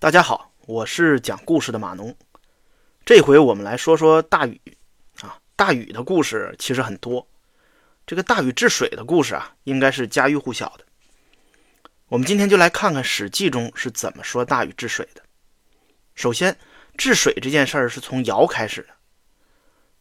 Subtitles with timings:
[0.00, 2.16] 大家好，我是讲故事的马农。
[3.04, 4.58] 这回我们来说说大禹
[5.20, 7.28] 啊，大禹的故事其实很多。
[8.06, 10.86] 这个大禹治水的故事啊，应该是家喻户晓的。
[12.08, 15.20] 我们今天就来看看《史记》中是怎么说大禹治水的。
[16.14, 16.56] 首先，
[16.96, 18.88] 治水这件事儿是从尧开始的。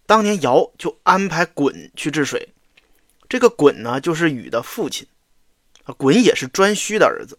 [0.05, 2.53] 当年尧就安排鲧去治水，
[3.27, 5.05] 这个鲧呢，就是禹的父亲，
[5.83, 7.37] 鲧也是颛顼的儿子。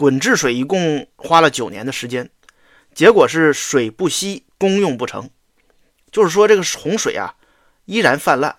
[0.00, 2.30] 鲧治水一共花了九年的时间，
[2.94, 5.28] 结果是水不息，功用不成。
[6.10, 7.34] 就是说，这个洪水啊
[7.84, 8.56] 依然泛滥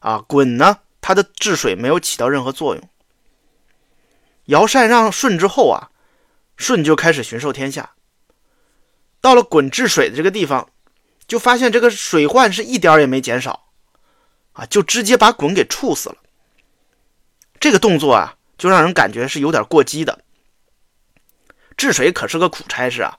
[0.00, 0.24] 啊。
[0.28, 2.90] 鲧呢，他的治水没有起到任何作用。
[4.46, 5.90] 尧禅让舜之后啊，
[6.58, 7.92] 舜就开始巡狩天下。
[9.20, 10.68] 到了鲧治水的这个地方，
[11.28, 13.68] 就发现这个水患是一点也没减少
[14.54, 16.16] 啊，就直接把鲧给处死了。
[17.60, 20.23] 这个动作啊，就让人感觉是有点过激的。
[21.76, 23.18] 治水可是个苦差事啊，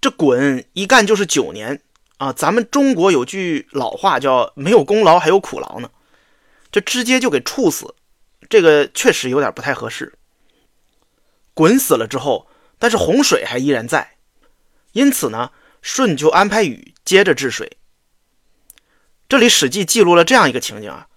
[0.00, 1.80] 这鲧一干就是九年
[2.18, 2.32] 啊。
[2.32, 5.90] 咱们中国有句老话叫“没有功劳还有苦劳”呢，
[6.70, 7.94] 这直接就给处死，
[8.48, 10.14] 这个确实有点不太合适。
[11.54, 14.16] 鲧死了之后，但是洪水还依然在，
[14.92, 15.50] 因此呢，
[15.82, 17.78] 舜就安排禹接着治水。
[19.28, 21.08] 这里《史记》记录了这样一个情景啊，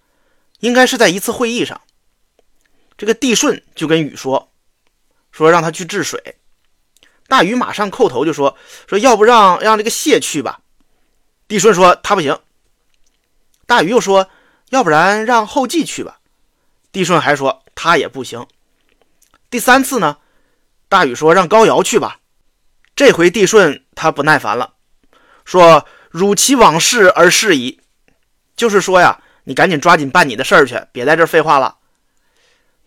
[0.59, 1.80] 应该是在一次会议上，
[2.97, 4.52] 这个帝舜就跟禹说，
[5.31, 6.36] 说让他去治水。
[7.31, 8.57] 大禹马上叩头就说
[8.89, 10.59] ：“说要不让让这个谢去吧。”
[11.47, 12.37] 帝舜说：“他不行。”
[13.65, 14.29] 大禹又说
[14.67, 16.19] ：“要不然让后稷去吧。”
[16.91, 18.45] 帝舜还说：“他也不行。”
[19.49, 20.17] 第三次呢，
[20.89, 22.19] 大禹说：“让高尧去吧。”
[22.97, 24.73] 这回帝舜他不耐烦了，
[25.45, 27.79] 说：“汝其往事而事矣。”
[28.57, 31.77] 就是说呀，你赶紧抓紧办你的事儿去，别在这废话了。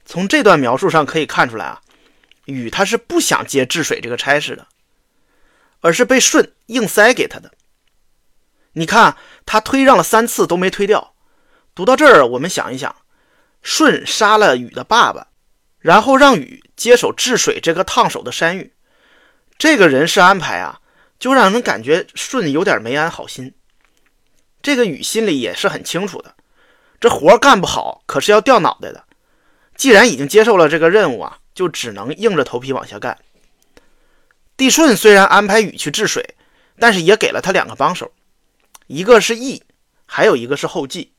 [0.04, 1.80] 从这段描述上可以看出来啊。
[2.46, 4.66] 禹他是不想接治水这个差事的，
[5.80, 7.52] 而是被舜硬塞给他的。
[8.72, 11.14] 你看他推让了三次都没推掉。
[11.74, 12.94] 读到这儿，我们想一想，
[13.62, 15.28] 舜杀了禹的爸爸，
[15.78, 18.74] 然后让禹接手治水这个烫手的山芋，
[19.58, 20.80] 这个人事安排啊，
[21.18, 23.54] 就让人感觉舜有点没安好心。
[24.62, 26.34] 这个禹心里也是很清楚的，
[27.00, 29.04] 这活干不好可是要掉脑袋的。
[29.76, 31.38] 既然已经接受了这个任务啊。
[31.54, 33.16] 就只能硬着头皮往下干。
[34.56, 36.34] 帝舜虽然安排禹去治水，
[36.78, 38.12] 但是也给了他两个帮手，
[38.86, 39.62] 一个是羿，
[40.06, 41.12] 还有一个是后稷。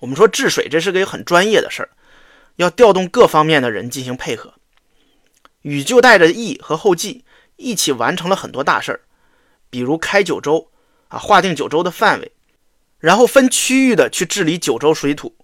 [0.00, 1.90] 我们说治水这是个很专业的事儿，
[2.56, 4.54] 要调动各方面的人进行配合。
[5.62, 7.24] 禹就带着羿和后稷
[7.56, 9.00] 一起完成了很多大事儿，
[9.70, 10.70] 比如开九州
[11.08, 12.32] 啊，划定九州的范围，
[12.98, 15.34] 然后分区域的去治理九州水土，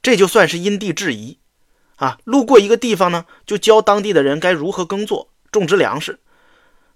[0.00, 1.38] 这就算是因地制宜。
[2.02, 6.18] 啊，路过一个地方呢，就教当地的人该如何耕作、种植粮食。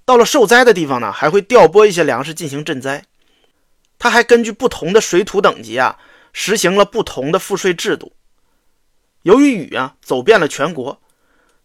[0.05, 3.05] 到了受灾的地方呢，还会调拨一些粮食进行赈灾。
[4.01, 5.97] 他还根据不同的水土等级啊，
[6.33, 8.15] 实行了不同的赋税制度。
[9.23, 11.01] 由于禹啊走遍了全国，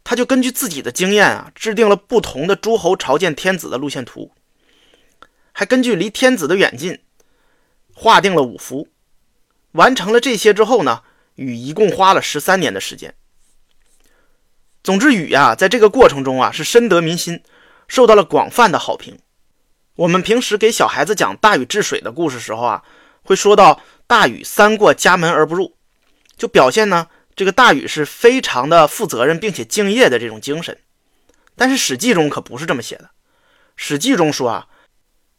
[0.04, 4.34] 他就根据自己的经验啊，制定了不同的诸侯朝见天子的路线图，
[5.52, 7.00] 还根据离天子的远近，
[7.96, 8.88] 划定了五福。
[9.72, 11.02] 完成了这些之后呢，
[11.34, 13.16] 禹一共花了十三年的时间。
[14.92, 17.42] 总之，禹呀，在这个过程中啊，是深得民心，
[17.88, 19.18] 受到了广泛的好评。
[19.96, 22.84] 我们平时给小孩子讲大禹治水的故事时候啊，
[23.24, 25.78] 会说到大禹三过家门而不入，
[26.36, 27.08] 就表现呢，
[27.38, 30.78] 这个大禹是非常的负责任并且敬业的这种精神。
[31.56, 33.06] 但是《史记》中可不是这么写的，
[33.78, 34.68] 《史记》中说啊，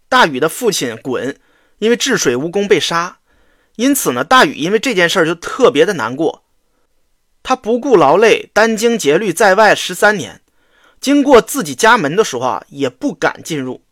[0.08, 1.36] 大禹的父亲鲧
[1.78, 3.18] 因为治水无功被杀，
[3.76, 6.42] 因此呢，大禹因为这件事就特别的难过。
[7.42, 10.40] 他不顾劳累，殚精竭虑在外十三年，
[11.00, 13.82] 经过自己家门的时候啊，也不敢进入。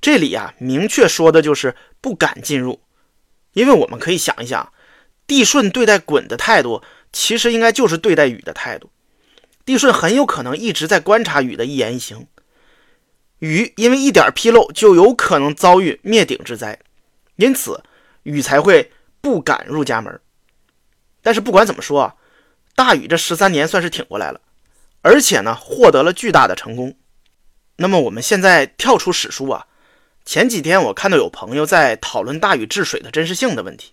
[0.00, 2.80] 这里啊，明确说的就是不敢进入，
[3.54, 4.72] 因为我们可以想一想，
[5.26, 8.90] 帝舜对待鲧的态度，其实应该就是对待禹的态度。
[9.64, 12.28] 帝舜很有可能一直在观察禹的一言一行，
[13.40, 16.78] 禹因为一点纰漏就有可能遭遇灭顶之灾，
[17.34, 17.82] 因此
[18.22, 20.20] 禹才会不敢入家门。
[21.20, 22.14] 但是不管怎么说啊。
[22.76, 24.40] 大禹这十三年算是挺过来了，
[25.00, 26.94] 而且呢，获得了巨大的成功。
[27.76, 29.66] 那么我们现在跳出史书啊，
[30.24, 33.92] 前几天我看到有朋友在讨论大禹治水的真实性的问题，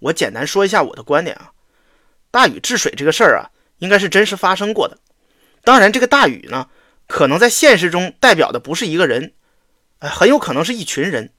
[0.00, 1.50] 我简单说一下我的观点啊。
[2.30, 4.98] 大禹治水这个事儿啊，应该是真实发生过的。
[5.62, 6.68] 当然，这个大禹呢，
[7.06, 9.32] 可能在现实中代表的不是一个人，
[10.00, 11.32] 呃，很有可能是一群人。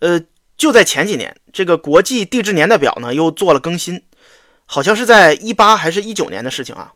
[0.00, 0.20] 呃，
[0.58, 4.02] 就在前几年，这个国际地质年代表呢又做了更新。
[4.72, 6.94] 好像是在一八还是一九年的事情啊，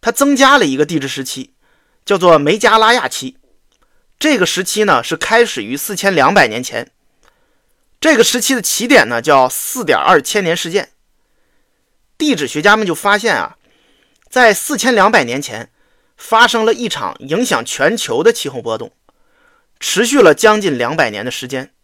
[0.00, 1.50] 它增加了一个地质时期，
[2.06, 3.36] 叫做梅加拉亚期。
[4.18, 6.90] 这个时期呢是开始于四千两百年前。
[8.00, 10.92] 这个时期的起点呢叫四点二千年事件。
[12.16, 13.58] 地质学家们就发现啊，
[14.30, 15.68] 在四千两百年前
[16.16, 18.90] 发生了一场影响全球的气候波动，
[19.78, 21.74] 持续了将近两百年的时间。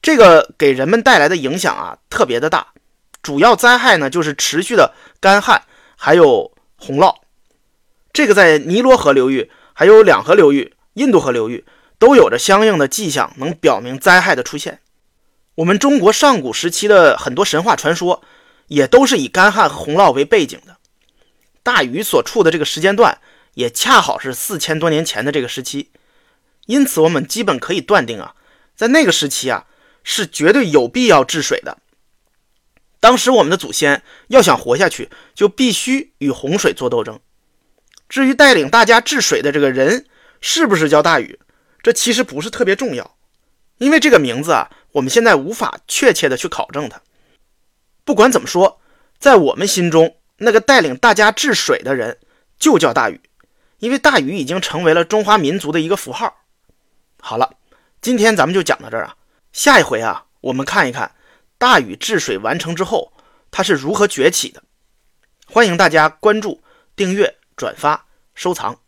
[0.00, 2.68] 这个给人们带来的影响啊特别的大，
[3.22, 5.62] 主要灾害呢就是持续的干旱，
[5.96, 7.14] 还有洪涝。
[8.12, 11.64] 这个在尼罗河流域、还有两河流域、印度河流域
[11.98, 14.80] 都有着相应的迹象，能表明灾害的出现。
[15.56, 18.22] 我们中国上古时期的很多神话传说。
[18.70, 20.76] 也都是以干旱和洪涝为背景的，
[21.60, 23.18] 大禹所处的这个时间段
[23.54, 25.90] 也恰好是四千多年前的这个时期，
[26.66, 28.36] 因此我们基本可以断定啊，
[28.76, 29.66] 在那个时期啊
[30.04, 31.78] 是绝对有必要治水的。
[33.00, 37.18] 当时我们的祖先要想活下去，就必须与洪水做斗争。
[38.08, 40.06] 至于带领大家治水的这个人
[40.40, 41.38] 是不是叫大禹，
[41.82, 43.16] 这其实不是特别重要，
[43.78, 47.00] 因为这个名字啊，我们现在无法确切的去考证它。
[48.04, 48.80] 不管怎么说，
[49.18, 52.18] 在我们心中，那个带领大家治水的人
[52.58, 53.20] 就叫大禹，
[53.78, 56.42] 因为大禹已经成为了中华民族的一个符号。
[57.20, 57.54] 好了，
[58.02, 59.16] 今天咱们就讲到这儿啊，
[59.52, 61.14] 下一回啊，我们看一看
[61.60, 63.12] 大禹治水完成之后，
[63.50, 64.62] 他是如何崛起的。
[65.46, 66.62] 欢迎大家关注、
[66.96, 68.80] 订阅、转发、收藏。